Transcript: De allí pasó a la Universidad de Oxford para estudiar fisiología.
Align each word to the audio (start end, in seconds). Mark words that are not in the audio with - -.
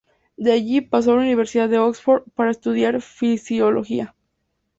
De 0.35 0.51
allí 0.53 0.81
pasó 0.81 1.11
a 1.13 1.17
la 1.17 1.21
Universidad 1.21 1.69
de 1.69 1.77
Oxford 1.77 2.23
para 2.33 2.49
estudiar 2.49 3.03
fisiología. 3.03 4.15